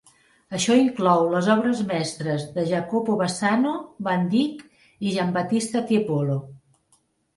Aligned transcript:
Això 0.59 0.75
inclou 0.83 1.25
les 1.33 1.49
obres 1.55 1.83
mestres 1.91 2.47
de 2.57 2.65
Jacopo 2.71 3.17
Bassano, 3.21 3.75
Van 4.09 4.27
Dyck 4.33 4.67
i 5.11 5.15
Giambattista 5.17 5.85
Tiepolo. 5.93 6.41